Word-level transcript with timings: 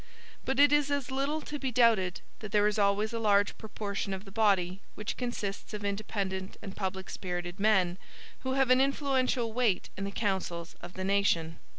But 0.45 0.59
it 0.59 0.73
is 0.73 0.89
as 0.89 1.11
little 1.11 1.41
to 1.41 1.59
be 1.59 1.71
doubted, 1.71 2.21
that 2.39 2.51
there 2.51 2.65
is 2.65 2.79
always 2.79 3.13
a 3.13 3.19
large 3.19 3.55
proportion 3.59 4.15
of 4.15 4.25
the 4.25 4.31
body, 4.31 4.81
which 4.95 5.15
consists 5.15 5.75
of 5.75 5.85
independent 5.85 6.57
and 6.59 6.75
public 6.75 7.07
spirited 7.07 7.59
men, 7.59 7.99
who 8.39 8.53
have 8.53 8.71
an 8.71 8.81
influential 8.81 9.53
weight 9.53 9.89
in 9.95 10.03
the 10.03 10.09
councils 10.11 10.73
of 10.81 10.93
the 10.93 11.03
nation. 11.03 11.59